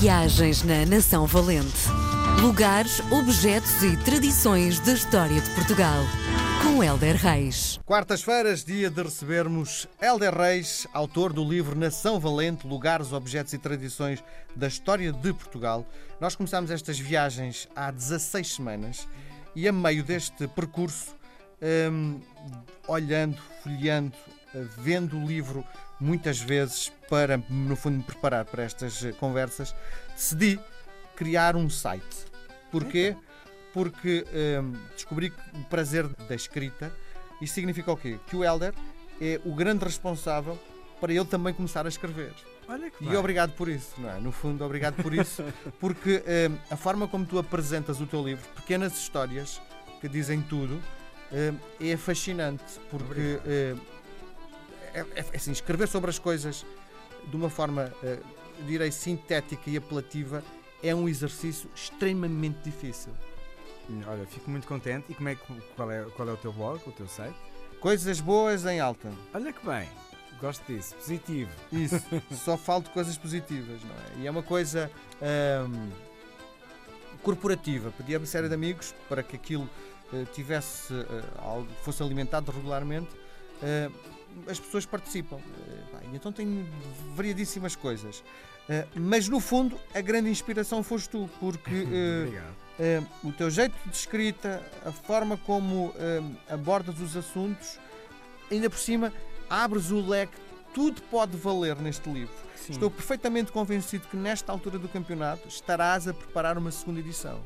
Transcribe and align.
Viagens 0.00 0.62
na 0.62 0.84
Nação 0.84 1.26
Valente. 1.26 1.88
Lugares, 2.42 3.00
objetos 3.10 3.82
e 3.82 3.96
tradições 4.04 4.78
da 4.80 4.92
história 4.92 5.40
de 5.40 5.50
Portugal. 5.54 6.04
Com 6.62 6.84
Helder 6.84 7.16
Reis. 7.16 7.80
Quartas-feiras, 7.86 8.62
dia 8.62 8.90
de 8.90 9.02
recebermos 9.02 9.88
Helder 10.00 10.36
Reis, 10.36 10.86
autor 10.92 11.32
do 11.32 11.42
livro 11.42 11.74
Nação 11.74 12.20
Valente, 12.20 12.66
Lugares, 12.66 13.10
Objetos 13.10 13.54
e 13.54 13.58
Tradições 13.58 14.22
da 14.54 14.66
História 14.66 15.10
de 15.10 15.32
Portugal. 15.32 15.86
Nós 16.20 16.36
começámos 16.36 16.70
estas 16.70 16.98
viagens 16.98 17.66
há 17.74 17.90
16 17.90 18.54
semanas 18.54 19.08
e 19.54 19.66
a 19.66 19.72
meio 19.72 20.04
deste 20.04 20.46
percurso, 20.48 21.14
hum, 21.90 22.20
olhando, 22.86 23.38
folheando, 23.62 24.12
vendo 24.76 25.16
o 25.16 25.26
livro 25.26 25.64
muitas 26.00 26.38
vezes 26.40 26.92
para, 27.08 27.40
no 27.48 27.76
fundo, 27.76 27.98
me 27.98 28.02
preparar 28.02 28.44
para 28.44 28.62
estas 28.62 29.02
conversas, 29.18 29.74
decidi 30.14 30.58
criar 31.14 31.56
um 31.56 31.68
site. 31.70 32.26
Porquê? 32.70 33.16
Porque 33.72 34.24
hum, 34.62 34.72
descobri 34.94 35.32
o 35.54 35.64
prazer 35.64 36.06
da 36.28 36.34
escrita, 36.34 36.92
isto 37.40 37.54
significa 37.54 37.92
o 37.92 37.96
quê? 37.96 38.18
Que 38.26 38.36
o 38.36 38.44
Helder 38.44 38.74
é 39.20 39.40
o 39.44 39.54
grande 39.54 39.84
responsável 39.84 40.58
para 41.00 41.12
ele 41.12 41.24
também 41.26 41.52
começar 41.52 41.84
a 41.84 41.88
escrever. 41.88 42.32
Olha 42.68 42.90
que 42.90 43.04
E 43.04 43.08
bem. 43.08 43.16
obrigado 43.16 43.52
por 43.52 43.68
isso, 43.68 43.92
não 43.98 44.10
é? 44.10 44.18
No 44.18 44.32
fundo, 44.32 44.64
obrigado 44.64 45.00
por 45.02 45.14
isso, 45.14 45.42
porque 45.78 46.22
hum, 46.50 46.56
a 46.70 46.76
forma 46.76 47.06
como 47.06 47.24
tu 47.24 47.38
apresentas 47.38 48.00
o 48.00 48.06
teu 48.06 48.24
livro, 48.24 48.44
pequenas 48.56 48.94
histórias 48.98 49.60
que 50.00 50.08
dizem 50.08 50.40
tudo, 50.42 50.82
hum, 51.32 51.56
é 51.80 51.96
fascinante, 51.96 52.64
porque 52.90 53.38
é, 54.98 55.20
é- 55.20 55.24
é 55.32 55.36
assim, 55.36 55.52
escrever 55.52 55.88
sobre 55.88 56.10
as 56.10 56.18
coisas 56.18 56.64
de 57.28 57.36
uma 57.36 57.50
forma, 57.50 57.92
eh, 58.02 58.18
direi, 58.66 58.90
sintética 58.90 59.68
e 59.68 59.76
apelativa 59.76 60.42
é 60.82 60.94
um 60.94 61.08
exercício 61.08 61.68
extremamente 61.74 62.58
difícil. 62.64 63.12
Olha, 64.06 64.26
fico 64.26 64.50
muito 64.50 64.66
contente. 64.66 65.06
E 65.10 65.14
como 65.14 65.28
é, 65.28 65.34
que- 65.34 65.60
qual, 65.76 65.90
é, 65.90 66.04
qual 66.16 66.28
é 66.28 66.32
o 66.32 66.36
teu 66.36 66.52
blog, 66.52 66.80
o 66.86 66.92
teu 66.92 67.06
site? 67.08 67.34
Coisas 67.80 68.20
boas 68.20 68.64
em 68.64 68.80
alta. 68.80 69.10
Olha 69.34 69.52
que 69.52 69.64
bem. 69.64 69.88
Gosto 70.40 70.64
disso. 70.66 70.94
Positivo. 70.96 71.50
Isso, 71.72 71.96
só 72.44 72.56
falo 72.56 72.82
de 72.82 72.90
coisas 72.90 73.16
positivas, 73.16 73.80
não 73.82 73.94
é? 73.94 74.22
E 74.22 74.26
é 74.26 74.30
uma 74.30 74.42
coisa 74.42 74.90
hum, 75.68 75.90
corporativa. 77.22 77.90
Pedi 77.96 78.14
a 78.14 78.18
uma 78.18 78.26
série 78.26 78.48
de 78.48 78.54
amigos 78.54 78.94
para 79.08 79.22
que 79.22 79.36
aquilo 79.36 79.68
eh, 80.12 80.24
tivesse 80.32 80.92
eh, 80.94 81.24
algo, 81.38 81.68
fosse 81.82 82.02
alimentado 82.02 82.50
regularmente. 82.52 83.10
Eh, 83.62 83.90
as 84.48 84.60
pessoas 84.60 84.84
participam. 84.86 85.36
Eh, 85.36 85.82
pá, 85.92 85.98
e 86.12 86.16
então 86.16 86.32
tenho 86.32 86.66
variadíssimas 87.14 87.74
coisas. 87.74 88.22
Eh, 88.68 88.86
mas 88.94 89.28
no 89.28 89.40
fundo, 89.40 89.78
a 89.94 90.00
grande 90.00 90.28
inspiração 90.28 90.82
foste 90.82 91.08
tu, 91.08 91.30
porque 91.40 91.86
eh, 91.92 92.42
eh, 92.78 93.02
o 93.24 93.32
teu 93.32 93.48
jeito 93.50 93.74
de 93.88 93.96
escrita, 93.96 94.62
a 94.84 94.92
forma 94.92 95.36
como 95.38 95.94
eh, 95.96 96.20
abordas 96.48 97.00
os 97.00 97.16
assuntos, 97.16 97.78
ainda 98.50 98.68
por 98.68 98.78
cima, 98.78 99.12
abres 99.48 99.90
o 99.90 100.00
leque, 100.06 100.36
tudo 100.74 101.00
pode 101.02 101.36
valer 101.36 101.76
neste 101.76 102.10
livro. 102.10 102.34
Sim. 102.54 102.72
Estou 102.72 102.90
perfeitamente 102.90 103.52
convencido 103.52 104.06
que 104.08 104.16
nesta 104.16 104.52
altura 104.52 104.78
do 104.78 104.88
campeonato 104.88 105.48
estarás 105.48 106.06
a 106.08 106.12
preparar 106.12 106.58
uma 106.58 106.70
segunda 106.70 107.00
edição. 107.00 107.40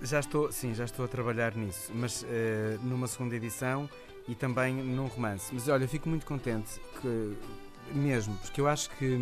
Já 0.00 0.20
estou, 0.20 0.52
sim, 0.52 0.74
já 0.74 0.84
estou 0.84 1.04
a 1.04 1.08
trabalhar 1.08 1.56
nisso, 1.56 1.90
mas 1.92 2.24
eh, 2.28 2.78
numa 2.82 3.08
segunda 3.08 3.34
edição 3.34 3.90
e 4.28 4.34
também 4.34 4.74
num 4.74 5.06
romance. 5.06 5.50
Mas 5.52 5.66
olha, 5.68 5.88
fico 5.88 6.08
muito 6.08 6.26
contente 6.26 6.80
que, 7.00 7.36
mesmo, 7.94 8.36
porque 8.38 8.60
eu 8.60 8.68
acho 8.68 8.90
que, 8.90 9.20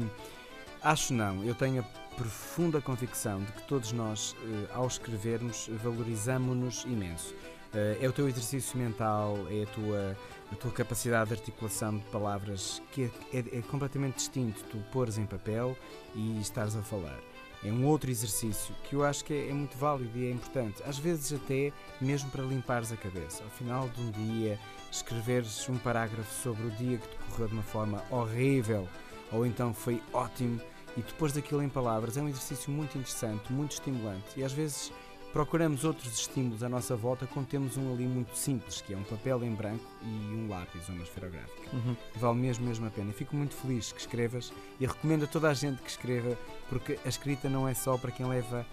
acho 0.83 1.15
não, 1.15 1.43
eu 1.45 1.55
tenho 1.55 1.81
a 1.81 1.85
profunda 2.17 2.81
convicção 2.81 3.39
de 3.41 3.53
que 3.53 3.63
todos 3.63 3.93
nós, 3.93 4.35
eh, 4.43 4.67
ao 4.75 4.87
escrevermos, 4.87 5.69
valorizamos-nos 5.83 6.85
imenso. 6.85 7.35
Eh, 7.75 7.99
é 8.01 8.09
o 8.09 8.13
teu 8.13 8.27
exercício 8.29 8.77
mental, 8.79 9.37
é 9.51 9.63
a 9.65 9.67
tua, 9.67 10.17
a 10.51 10.57
tua 10.57 10.71
capacidade 10.73 11.29
de 11.29 11.35
articulação 11.35 11.99
de 11.99 12.05
palavras 12.07 12.83
que 12.93 13.05
é, 13.33 13.37
é- 13.39 13.59
é 13.59 13.63
completamente 13.63 14.17
distinto 14.17 14.63
tu 14.71 14.79
pôres 14.93 15.19
em 15.19 15.27
papel 15.27 15.77
e 16.15 16.41
estares 16.41 16.75
a 16.75 16.83
falar. 16.83 17.19
É 17.67 17.73
um 17.73 17.85
outro 17.87 18.11
exercício 18.11 18.75
que 18.85 18.95
eu 18.95 19.05
acho 19.05 19.25
que 19.25 19.33
é, 19.33 19.49
é 19.49 19.53
muito 19.53 19.77
válido 19.77 20.17
e 20.17 20.27
é 20.27 20.31
importante. 20.31 20.83
Às 20.85 20.99
vezes, 20.99 21.33
até 21.33 21.73
mesmo 22.01 22.31
para 22.31 22.45
limpares 22.45 22.93
a 22.93 22.97
cabeça. 22.97 23.43
Ao 23.43 23.51
final 23.51 23.89
de 23.89 24.01
um 24.01 24.11
dia, 24.11 24.59
escreveres 24.91 25.69
um 25.69 25.77
parágrafo 25.77 26.33
sobre 26.43 26.67
o 26.67 26.71
dia 26.71 26.99
que 26.99 27.09
te 27.09 27.17
correu 27.31 27.49
de 27.49 27.55
uma 27.55 27.63
forma 27.63 28.03
horrível 28.11 28.89
ou 29.33 29.45
então 29.45 29.75
foi 29.75 30.01
ótimo 30.13 30.61
e 30.97 31.03
depois 31.03 31.33
daquilo 31.33 31.63
em 31.63 31.69
palavras 31.69 32.17
é 32.17 32.23
um 32.23 32.29
exercício 32.29 32.71
muito 32.71 32.97
interessante, 32.97 33.53
muito 33.53 33.73
estimulante 33.73 34.27
e 34.37 34.45
às 34.45 34.53
vezes 34.53 34.93
procuramos 35.37 35.85
outros 35.85 36.19
estímulos 36.19 36.63
à 36.63 36.69
nossa 36.69 36.97
volta 36.97 37.27
quando 37.27 37.47
temos 37.47 37.77
um 37.77 37.93
ali 37.93 38.07
muito 38.07 38.35
simples, 38.35 38.81
que 38.81 38.95
é 38.95 38.97
um 38.97 39.03
papel 39.03 39.45
em 39.45 39.53
branco 39.53 39.85
e 40.01 40.07
um 40.07 40.49
lápis 40.49 40.89
ou 40.89 40.95
uma 40.95 41.05
esferográfica 41.05 41.69
vale 42.15 42.39
mesmo, 42.39 42.65
mesmo 42.65 42.87
a 42.87 42.91
pena. 42.91 43.13
Fico 43.13 43.37
muito 43.37 43.55
feliz 43.55 43.93
que 43.93 44.01
escrevas 44.01 44.51
e 44.81 44.87
recomendo 44.87 45.25
a 45.25 45.27
toda 45.27 45.51
a 45.51 45.53
gente 45.53 45.83
que 45.83 45.91
escreva, 45.91 46.39
porque 46.71 46.99
a 47.05 47.09
escrita 47.11 47.51
não 47.51 47.69
é 47.69 47.75
só 47.75 47.99
para 47.99 48.11
quem 48.13 48.27
leva 48.27 48.65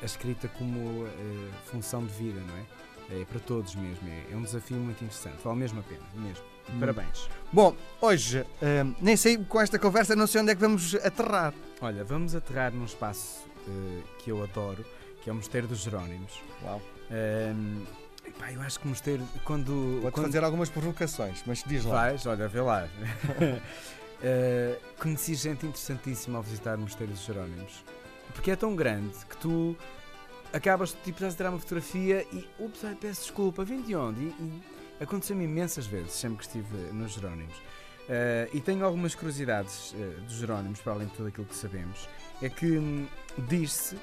a 0.00 0.04
escrita 0.04 0.46
como 0.46 1.08
eh, 1.08 1.50
função 1.64 2.06
de 2.06 2.12
vida, 2.12 2.40
não 2.40 2.56
é? 2.56 3.22
É 3.22 3.24
para 3.24 3.40
todos 3.40 3.74
mesmo. 3.74 4.08
É, 4.08 4.32
é 4.32 4.36
um 4.36 4.42
desafio 4.42 4.76
muito 4.76 5.02
interessante. 5.02 5.42
Vale 5.42 5.58
mesmo 5.58 5.80
a 5.80 5.82
pena, 5.82 6.04
mesmo. 6.14 6.44
Hum. 6.70 6.78
Parabéns. 6.78 7.28
Bom, 7.52 7.74
hoje, 8.00 8.46
hum, 8.62 8.94
nem 9.00 9.16
sei 9.16 9.38
com 9.38 9.60
esta 9.60 9.76
conversa, 9.76 10.14
não 10.14 10.28
sei 10.28 10.40
onde 10.40 10.52
é 10.52 10.54
que 10.54 10.60
vamos 10.60 10.94
aterrar. 10.94 11.52
Olha, 11.80 12.04
vamos 12.04 12.36
aterrar 12.36 12.72
num 12.72 12.84
espaço 12.84 13.44
eh, 13.66 14.02
que 14.18 14.30
eu 14.30 14.40
adoro, 14.44 14.84
que 15.26 15.30
é 15.30 15.32
o 15.32 15.36
Mosteiro 15.36 15.66
dos 15.66 15.80
Jerónimos. 15.80 16.40
Uau. 16.62 16.80
Ahm, 17.10 17.84
pá, 18.38 18.52
eu 18.52 18.60
acho 18.60 18.78
que 18.78 18.86
o 18.86 18.88
mosteiro, 18.90 19.24
quando. 19.42 20.00
Vou-te 20.00 20.14
quando 20.14 20.26
fazer 20.26 20.44
algumas 20.44 20.70
provocações, 20.70 21.42
mas 21.44 21.64
diz 21.66 21.84
lá. 21.84 22.02
Vais, 22.02 22.24
olha, 22.26 22.46
vê 22.46 22.60
lá. 22.60 22.88
Eh, 24.22 24.78
conheci 25.00 25.34
gente 25.34 25.66
interessantíssima 25.66 26.38
ao 26.38 26.44
visitar 26.44 26.76
o 26.76 26.82
Mosteiro 26.82 27.12
dos 27.12 27.24
Jerónimos. 27.24 27.84
Porque 28.32 28.52
é 28.52 28.56
tão 28.56 28.76
grande 28.76 29.16
que 29.28 29.36
tu 29.36 29.76
acabas, 30.52 30.92
tipo, 30.92 31.18
estás 31.18 31.34
a 31.34 31.36
tirar 31.36 31.50
uma 31.50 31.58
fotografia 31.58 32.24
e, 32.32 32.48
ups, 32.60 32.84
ai, 32.84 32.94
peço 32.94 33.22
desculpa, 33.22 33.64
vim 33.64 33.82
de 33.82 33.96
onde? 33.96 34.20
E, 34.20 34.28
e 34.28 34.62
aconteceu-me 35.02 35.42
imensas 35.42 35.88
vezes, 35.88 36.12
sempre 36.12 36.38
que 36.38 36.44
estive 36.44 36.76
nos 36.92 37.14
Jerónimos. 37.14 37.60
Eh, 38.08 38.48
e 38.54 38.60
tenho 38.60 38.84
algumas 38.84 39.16
curiosidades 39.16 39.92
eh, 39.98 40.20
dos 40.20 40.36
Jerónimos, 40.36 40.80
para 40.80 40.92
além 40.92 41.08
de 41.08 41.14
tudo 41.14 41.26
aquilo 41.26 41.46
que 41.46 41.56
sabemos. 41.56 42.08
É 42.40 42.48
que 42.48 42.78
hum, 42.78 43.08
diz-se 43.48 43.96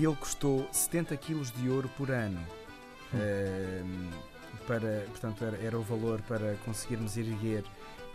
que 0.00 0.06
ele 0.06 0.16
custou 0.16 0.66
70 0.72 1.14
quilos 1.18 1.50
de 1.52 1.68
ouro 1.68 1.86
por 1.90 2.10
ano. 2.10 2.40
Eh, 3.14 3.82
para, 4.66 5.04
portanto, 5.10 5.44
era, 5.44 5.56
era 5.58 5.78
o 5.78 5.82
valor 5.82 6.22
para 6.22 6.54
conseguirmos 6.64 7.18
erguer 7.18 7.64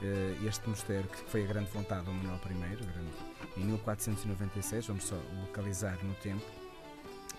eh, 0.01 0.35
este 0.47 0.68
mosteiro, 0.68 1.07
que 1.07 1.18
foi 1.29 1.44
a 1.44 1.47
grande 1.47 1.69
vontade 1.72 2.06
do 2.06 2.12
Manuel 2.12 2.40
I, 2.44 2.53
grande- 2.75 3.56
em 3.57 3.66
1496, 3.66 4.88
vamos 4.88 5.03
só 5.06 5.16
localizar 5.41 5.97
no 6.03 6.13
tempo, 6.16 6.44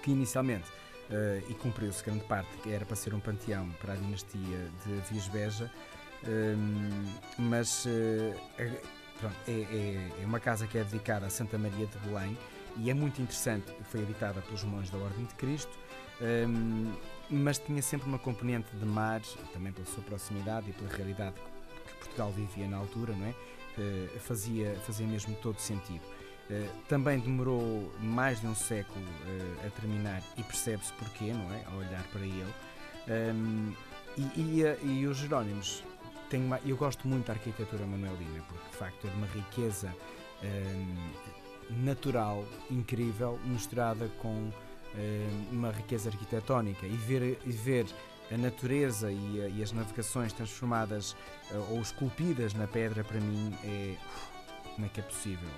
que 0.02 0.12
inicialmente, 0.12 0.70
eh, 1.10 1.42
e 1.48 1.54
cumpriu-se 1.54 2.04
grande 2.04 2.24
parte, 2.24 2.48
que 2.62 2.70
era 2.70 2.84
para 2.86 2.94
ser 2.94 3.14
um 3.14 3.20
panteão 3.20 3.68
para 3.80 3.94
a 3.94 3.96
dinastia 3.96 4.70
de 4.86 4.92
Viesbeja, 5.10 5.68
Hum, 6.26 7.04
mas 7.38 7.86
pronto, 9.20 9.36
é, 9.46 9.52
é- 9.52 10.10
é 10.22 10.24
uma 10.26 10.40
casa 10.40 10.66
que 10.66 10.76
é 10.78 10.82
dedicada 10.82 11.26
a 11.26 11.30
Santa 11.30 11.58
Maria 11.58 11.86
de 11.86 11.98
Belém 11.98 12.36
e 12.78 12.90
é 12.90 12.94
muito 12.94 13.20
interessante, 13.20 13.72
foi 13.90 14.02
habitada 14.02 14.40
pelos 14.42 14.62
monges 14.64 14.90
da 14.90 14.98
Ordem 14.98 15.24
de 15.24 15.34
Cristo, 15.34 15.72
hum, 16.20 16.92
mas 17.30 17.58
tinha 17.58 17.82
sempre 17.82 18.08
uma 18.08 18.18
componente 18.18 18.74
de 18.76 18.84
mar, 18.84 19.20
também 19.52 19.72
pela 19.72 19.86
sua 19.86 20.02
proximidade 20.02 20.70
e 20.70 20.72
pela 20.72 20.90
realidade 20.94 21.34
que 21.86 21.94
Portugal 21.98 22.30
vivia 22.32 22.68
na 22.68 22.76
altura, 22.76 23.14
não 23.14 23.26
é? 23.26 23.34
Eh, 23.78 24.18
fazia, 24.20 24.74
fazia 24.86 25.06
mesmo 25.06 25.34
todo 25.42 25.58
sentido. 25.58 26.00
Eh, 26.48 26.68
também 26.88 27.18
demorou 27.18 27.92
mais 28.00 28.40
de 28.40 28.46
um 28.46 28.54
século 28.54 29.04
eh, 29.26 29.66
a 29.66 29.70
terminar 29.70 30.22
e 30.36 30.42
percebe-se 30.42 30.92
porquê, 30.94 31.32
não 31.32 31.52
é? 31.52 31.64
Ao 31.66 31.76
olhar 31.78 32.02
para 32.12 32.22
ele. 32.22 32.54
Hum, 33.34 33.72
e, 34.16 34.62
e, 34.62 35.00
e 35.00 35.06
os 35.06 35.16
Jerónimos 35.18 35.82
uma- 36.32 36.60
eu 36.66 36.76
gosto 36.76 37.06
muito 37.06 37.26
da 37.26 37.34
arquitetura 37.34 37.86
manuelina 37.86 38.42
porque 38.48 38.68
de 38.70 38.76
facto 38.76 39.06
é 39.06 39.10
de 39.10 39.16
uma 39.16 39.26
riqueza 39.28 39.94
hum, 40.42 41.10
natural 41.70 42.44
incrível 42.70 43.38
misturada 43.44 44.08
com 44.18 44.28
hum, 44.30 44.52
uma 45.52 45.70
riqueza 45.70 46.08
arquitetónica. 46.10 46.86
E 46.86 46.96
ver, 46.96 47.38
e 47.44 47.50
ver 47.50 47.86
a 48.32 48.36
natureza 48.36 49.10
e, 49.10 49.42
a- 49.42 49.48
e 49.48 49.62
as 49.62 49.72
navegações 49.72 50.32
transformadas 50.32 51.14
eh, 51.50 51.56
ou 51.70 51.80
esculpidas 51.80 52.54
na 52.54 52.66
pedra 52.66 53.04
para 53.04 53.20
mim 53.20 53.54
é 53.64 53.94
como 54.74 54.86
é 54.86 54.88
que 54.88 55.00
é 55.00 55.02
possível. 55.02 55.48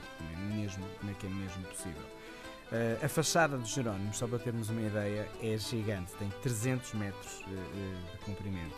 Mesmo 0.55 0.85
como 0.99 1.11
é 1.11 1.15
que 1.15 1.27
é 1.27 1.31
mesmo 1.31 1.63
possível. 1.65 2.03
Eh, 2.71 2.99
a 3.03 3.09
fachada 3.09 3.57
dos 3.57 3.71
Jerónimos, 3.71 4.19
só 4.19 4.27
para 4.29 4.39
termos 4.39 4.69
uma 4.69 4.83
ideia, 4.83 5.27
é 5.43 5.57
gigante, 5.57 6.13
tem 6.19 6.29
300 6.43 6.93
metros 6.95 7.41
eh, 7.47 7.51
eh, 7.53 8.13
de 8.13 8.19
comprimento. 8.25 8.77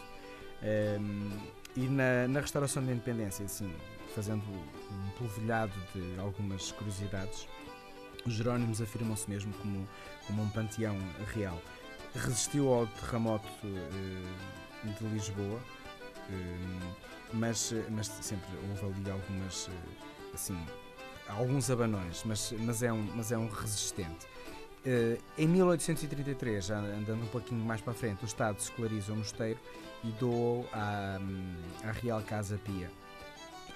Ehm, 0.62 1.30
e 1.76 1.88
na, 1.88 2.26
na 2.28 2.40
restauração 2.40 2.84
da 2.84 2.93
independência, 2.93 3.44
assim, 3.44 3.72
fazendo 4.14 4.43
um 4.43 5.11
polvilhado 5.19 5.72
de 5.94 6.19
algumas 6.19 6.72
curiosidades, 6.72 7.46
Os 8.26 8.34
Jerónimos 8.34 8.82
afirmam-se 8.82 9.31
mesmo 9.31 9.52
como, 9.55 9.88
como 10.26 10.43
um 10.43 10.49
panteão 10.50 10.96
real. 11.34 11.61
Resistiu 12.14 12.69
ao 12.72 12.87
terremoto 12.87 13.49
eh, 13.64 14.90
de 14.99 15.05
Lisboa, 15.06 15.61
eh, 16.28 16.93
mas, 17.32 17.73
mas 17.88 18.08
sempre 18.20 18.49
houve 18.69 19.00
ali 19.00 19.11
algumas, 19.11 19.69
eh, 19.69 20.34
assim, 20.34 20.58
alguns 21.28 21.70
abanões, 21.70 22.23
mas, 22.25 22.52
mas, 22.58 22.82
é, 22.82 22.93
um, 22.93 23.02
mas 23.14 23.32
é 23.32 23.38
um 23.38 23.49
resistente. 23.49 24.26
Uh, 24.86 25.20
em 25.36 25.46
1833, 25.46 26.64
já 26.64 26.78
andando 26.78 27.22
um 27.22 27.26
pouquinho 27.26 27.62
mais 27.64 27.80
para 27.80 27.92
frente, 27.92 28.24
o 28.24 28.26
Estado 28.26 28.58
escolariza 28.58 29.12
o 29.12 29.16
mosteiro 29.16 29.58
e 30.02 30.08
doou 30.12 30.66
à, 30.72 31.18
à 31.84 31.92
Real 31.92 32.22
Casa 32.22 32.58
Pia 32.64 32.90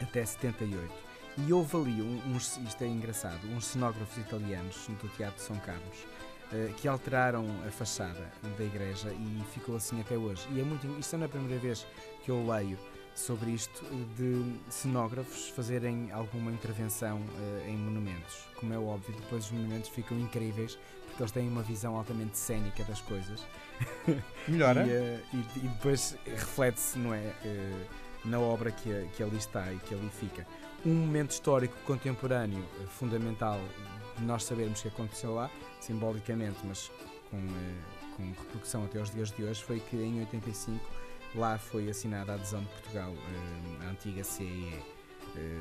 até 0.00 0.24
78. 0.24 0.90
E 1.36 1.52
houve 1.52 1.76
ali 1.76 2.02
uns, 2.02 2.56
isto 2.58 2.84
é 2.84 2.86
engraçado, 2.86 3.40
uns 3.48 3.66
cenógrafos 3.66 4.16
italianos 4.16 4.86
do 4.88 5.08
Teatro 5.10 5.36
de 5.36 5.42
São 5.42 5.56
Carlos 5.58 6.06
uh, 6.52 6.72
que 6.74 6.88
alteraram 6.88 7.46
a 7.66 7.70
fachada 7.70 8.32
da 8.56 8.64
igreja 8.64 9.10
e 9.12 9.42
ficou 9.52 9.76
assim 9.76 10.00
até 10.00 10.16
hoje. 10.16 10.46
E 10.52 10.60
é 10.60 10.62
muito, 10.62 10.86
isto 10.98 11.16
não 11.16 11.24
é 11.24 11.26
a 11.26 11.28
primeira 11.28 11.60
vez 11.60 11.86
que 12.24 12.30
eu 12.30 12.46
leio 12.46 12.78
sobre 13.14 13.52
isto 13.52 13.84
de 14.16 14.56
cenógrafos 14.68 15.48
fazerem 15.50 16.10
alguma 16.10 16.50
intervenção 16.50 17.18
uh, 17.18 17.68
em 17.68 17.76
monumentos. 17.76 18.46
Como 18.56 18.72
é 18.74 18.78
óbvio, 18.78 19.14
depois 19.14 19.46
os 19.46 19.50
monumentos 19.52 19.88
ficam 19.88 20.18
incríveis 20.18 20.78
porque 21.06 21.22
eles 21.22 21.32
têm 21.32 21.48
uma 21.48 21.62
visão 21.62 21.96
altamente 21.96 22.36
cénica 22.36 22.82
das 22.84 23.00
coisas. 23.00 23.46
Melhora. 24.48 24.84
e, 24.84 24.90
uh, 24.90 25.22
e, 25.32 25.58
e, 25.58 25.68
depois 25.68 26.16
reflete-se, 26.26 26.98
não 26.98 27.14
é? 27.14 27.32
Uh, 27.44 28.04
na 28.24 28.40
obra 28.40 28.72
que, 28.72 29.08
que 29.14 29.22
ali 29.22 29.36
está 29.36 29.72
e 29.72 29.78
que 29.78 29.94
ali 29.94 30.10
fica. 30.10 30.46
Um 30.84 30.94
momento 30.94 31.30
histórico 31.30 31.76
contemporâneo 31.84 32.64
fundamental 32.88 33.60
de 34.18 34.24
nós 34.24 34.44
sabermos 34.44 34.80
que 34.80 34.88
aconteceu 34.88 35.34
lá, 35.34 35.50
simbolicamente, 35.80 36.58
mas 36.64 36.90
com, 37.30 37.38
com 38.16 38.22
repercussão 38.42 38.84
até 38.84 38.98
aos 38.98 39.10
dias 39.10 39.30
de 39.30 39.44
hoje, 39.44 39.62
foi 39.62 39.78
que 39.78 39.96
em 39.96 40.20
85 40.20 41.03
Lá 41.34 41.58
foi 41.58 41.90
assinada 41.90 42.32
a 42.32 42.34
adesão 42.36 42.60
de 42.60 42.68
Portugal 42.68 43.12
à 43.12 43.86
eh, 43.86 43.90
antiga 43.90 44.22
CEE 44.22 44.72
eh, 45.36 45.58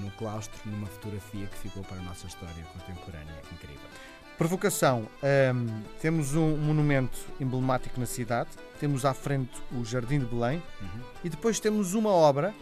no 0.00 0.10
claustro, 0.12 0.56
numa 0.64 0.86
fotografia 0.86 1.46
que 1.46 1.58
ficou 1.58 1.82
para 1.82 1.96
a 1.96 2.02
nossa 2.02 2.26
história 2.26 2.64
contemporânea 2.72 3.42
incrível. 3.52 3.88
Provocação. 4.36 5.00
Um, 5.00 5.06
ehm, 5.24 5.82
temos 6.00 6.36
um 6.36 6.56
monumento 6.56 7.18
emblemático 7.40 7.98
na 7.98 8.06
cidade, 8.06 8.50
temos 8.78 9.04
à 9.04 9.12
frente 9.12 9.50
o 9.72 9.84
Jardim 9.84 10.20
de 10.20 10.26
Belém 10.26 10.62
uhum. 10.80 11.00
e 11.24 11.28
depois 11.28 11.58
temos 11.58 11.94
uma 11.94 12.10
obra 12.10 12.54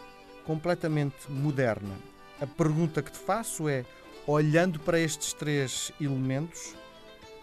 completamente 0.47 1.31
moderna. 1.31 1.95
A 2.41 2.47
pergunta 2.47 3.03
que 3.03 3.13
te 3.13 3.19
faço 3.19 3.69
é: 3.69 3.85
olhando 4.27 4.81
para 4.81 4.99
estes 4.99 5.35
três 5.35 5.93
elementos, 6.01 6.75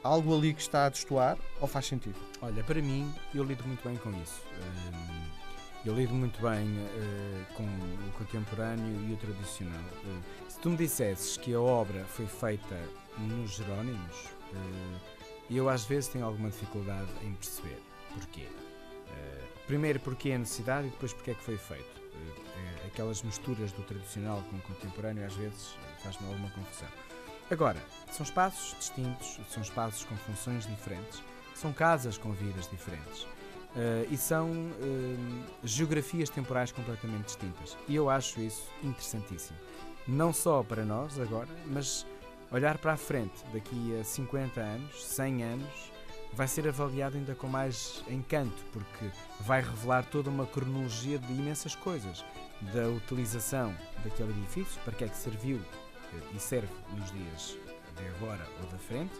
algo 0.04 0.36
ali 0.36 0.54
que 0.54 0.62
está 0.62 0.86
a 0.86 0.90
destoar 0.90 1.38
ou 1.62 1.68
faz 1.68 1.86
sentido? 1.86 2.20
Olha, 2.42 2.64
para 2.64 2.82
mim, 2.82 3.12
eu 3.34 3.44
lido 3.44 3.64
muito 3.66 3.88
bem 3.88 3.96
com 3.98 4.12
isso. 4.22 4.42
Hum, 4.60 5.24
eu 5.86 5.94
lido 5.96 6.14
muito 6.14 6.42
bem 6.42 6.68
uh, 6.68 7.54
com 7.56 7.64
o 7.64 8.12
contemporâneo 8.18 9.10
e 9.10 9.14
o 9.14 9.18
tradicional. 9.18 9.82
Uh, 10.06 10.52
se 10.52 10.60
tu 10.60 10.70
me 10.70 10.78
dissesses 10.78 11.38
que 11.38 11.54
a 11.54 11.60
obra 11.60 12.06
foi 12.06 12.26
feita 12.26 12.80
nos 13.18 13.52
Jerónimos, 13.52 14.26
uh, 14.54 15.00
eu 15.50 15.70
às 15.70 15.84
vezes 15.86 16.10
tenho 16.10 16.26
alguma 16.26 16.50
dificuldade 16.50 17.10
em 17.22 17.34
perceber 17.34 17.82
porquê. 18.14 18.48
primeiro, 19.68 20.00
porque 20.00 20.30
é 20.30 20.36
a 20.36 20.40
necessidade 20.40 20.88
e 20.88 20.92
depois, 20.92 21.14
porque 21.14 21.32
é 21.32 21.34
que 21.34 21.44
foi 21.44 21.58
feito. 21.58 22.02
aquelas 22.86 23.22
misturas 23.24 23.72
do 23.72 23.84
tradicional 23.84 24.42
com 24.50 24.58
o 24.58 24.62
contemporâneo 24.62 25.26
às 25.26 25.34
vezes 25.34 25.76
faz-me 26.02 26.28
alguma 26.28 26.50
confusão. 26.52 26.90
Agora, 27.52 27.80
são 28.12 28.24
espaços 28.24 28.76
distintos, 28.78 29.40
são 29.50 29.62
espaços 29.62 30.06
com 30.06 30.16
funções 30.16 30.66
diferentes, 30.66 31.22
são 31.56 31.74
casas 31.74 32.18
com 32.18 32.32
vidas 32.32 32.70
diferentes. 32.70 33.24
Uh, 33.74 34.06
e 34.12 34.18
são 34.18 34.52
uh, 34.52 35.44
geografias 35.64 36.30
temporais 36.30 36.72
completamente 36.72 37.26
distintas. 37.26 37.76
E 37.88 37.96
eu 37.96 38.08
acho 38.08 38.40
isso 38.40 38.70
interessantíssimo. 38.84 39.58
Não 40.08 40.32
só 40.32 40.62
para 40.62 40.86
nós 40.86 41.20
agora, 41.20 41.50
mas 41.66 42.06
olhar 42.52 42.78
para 42.78 42.94
a 42.94 42.98
frente 42.98 43.44
daqui 43.52 44.00
a 44.00 44.04
50 44.04 44.62
anos, 44.62 45.04
100 45.04 45.44
anos, 45.44 45.92
vai 46.34 46.48
ser 46.48 46.68
avaliado 46.68 47.18
ainda 47.18 47.34
com 47.34 47.48
mais 47.48 48.04
encanto, 48.08 48.64
porque 48.72 49.10
vai 49.40 49.62
revelar 49.62 50.06
toda 50.06 50.30
uma 50.30 50.46
cronologia 50.46 51.18
de 51.18 51.34
imensas 51.34 51.76
coisas. 51.76 52.24
Da 52.74 52.88
utilização 52.88 53.76
daquele 54.04 54.32
edifício, 54.32 54.80
para 54.86 54.94
que 54.94 55.04
é 55.04 55.08
que 55.08 55.18
serviu 55.18 55.60
e 56.36 56.40
serve 56.40 56.70
nos 56.98 57.12
dias 57.12 57.58
de 57.98 58.08
agora 58.16 58.48
ou 58.62 58.68
da 58.70 58.78
frente. 58.78 59.14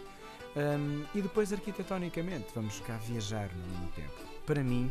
Um, 0.56 1.04
e 1.14 1.20
depois 1.20 1.52
arquitetonicamente, 1.52 2.46
vamos 2.54 2.78
cá 2.80 2.96
viajar 2.96 3.48
no 3.80 3.88
tempo. 3.88 4.14
Para 4.46 4.62
mim, 4.62 4.90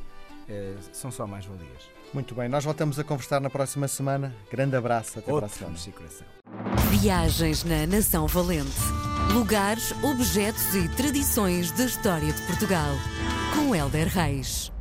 uh, 0.49 0.77
são 0.91 1.11
só 1.11 1.25
mais 1.25 1.45
valias. 1.45 1.89
Muito 2.13 2.35
bem, 2.35 2.49
nós 2.49 2.63
voltamos 2.63 2.99
a 2.99 3.03
conversar 3.03 3.39
na 3.39 3.49
próxima 3.49 3.87
semana. 3.87 4.35
Grande 4.51 4.75
abraço, 4.75 5.19
até 5.19 5.31
Outro 5.31 5.49
para 5.49 5.67
a 5.67 5.71
semana. 5.75 5.97
coração. 5.97 6.27
Viagens 6.91 7.63
na 7.63 7.87
Nação 7.87 8.27
Valente. 8.27 8.69
Lugares, 9.33 9.91
objetos 10.03 10.75
e 10.75 10.87
tradições 10.89 11.71
da 11.71 11.85
história 11.85 12.31
de 12.31 12.41
Portugal. 12.43 12.91
Com 13.55 13.73
Helder 13.73 14.07
Reis. 14.07 14.71